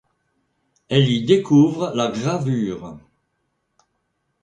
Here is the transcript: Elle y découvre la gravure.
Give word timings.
Elle 0.89 1.09
y 1.09 1.23
découvre 1.25 1.91
la 1.93 2.07
gravure. 2.07 2.97